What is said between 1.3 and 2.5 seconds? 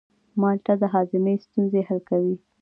ستونزې حل کوي.